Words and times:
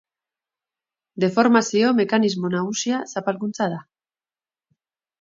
Deformazio 1.25 1.93
mekanismo 2.01 2.53
nagusia 2.57 3.05
zapalkuntza 3.15 3.71
da. 3.79 3.87